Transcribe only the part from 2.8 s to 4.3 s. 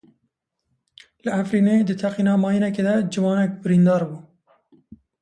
de ciwanek birîndar bû.